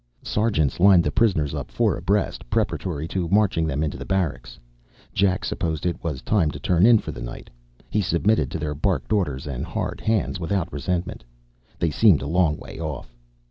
[0.23, 4.57] Sergeants lined the prisoners up four abreast preparatory to marching them into the barracks.
[5.13, 7.51] Jack supposed it was time to turn in for the night.
[7.87, 11.23] He submitted to their barked orders and hard hands without resentment.
[11.77, 13.15] They seemed a long way off.